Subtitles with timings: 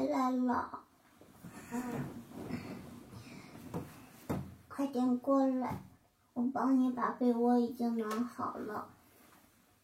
[0.00, 0.80] 回来了。
[4.66, 5.82] 快点过来
[6.32, 8.88] 我帮你把被窝已经暖好了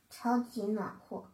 [0.09, 1.25] 超级暖和。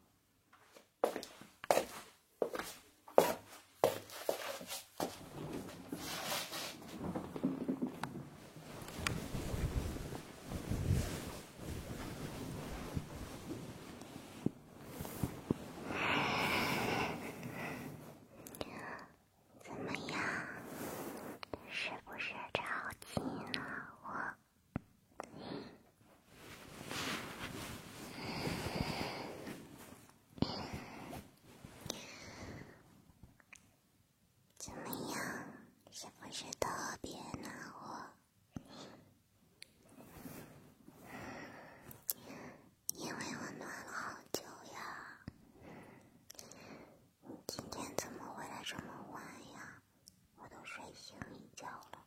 [50.95, 52.02] 睡你叫觉了。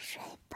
[0.00, 0.47] shape.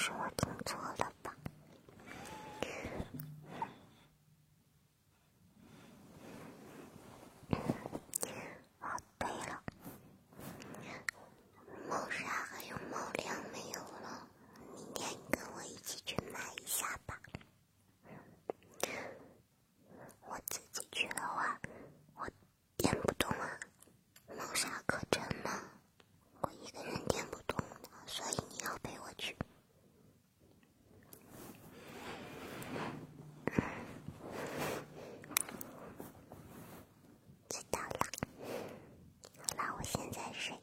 [0.00, 0.49] short
[40.30, 40.60] 我